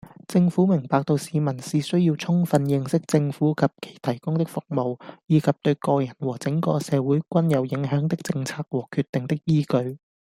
[0.27, 9.99] 政府明白到市民是需要充分認識政府及其提供的服務，以及對個人和整個社會均有影響的政策和決定的依據